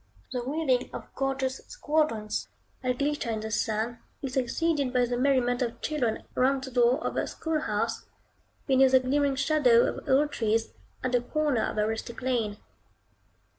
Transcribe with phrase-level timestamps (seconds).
[0.31, 2.47] The wheeling of gorgeous squadrons,
[2.81, 6.97] that glitter in the sun, is succeeded by the merriment of children round the door
[7.05, 8.07] of a school house,
[8.65, 12.57] beneath the glimmering shadow of old trees, at the corner of a rustic lane.